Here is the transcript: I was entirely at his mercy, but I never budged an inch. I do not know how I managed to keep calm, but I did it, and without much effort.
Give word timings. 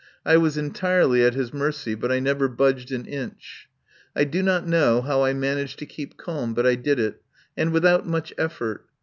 I 0.25 0.35
was 0.35 0.57
entirely 0.57 1.23
at 1.23 1.35
his 1.35 1.53
mercy, 1.53 1.93
but 1.93 2.11
I 2.11 2.17
never 2.17 2.47
budged 2.47 2.91
an 2.91 3.05
inch. 3.05 3.69
I 4.15 4.23
do 4.23 4.41
not 4.41 4.65
know 4.67 5.01
how 5.01 5.23
I 5.23 5.33
managed 5.33 5.77
to 5.77 5.85
keep 5.85 6.17
calm, 6.17 6.55
but 6.55 6.65
I 6.65 6.73
did 6.73 6.99
it, 6.99 7.21
and 7.55 7.71
without 7.71 8.07
much 8.07 8.33
effort. 8.35 8.87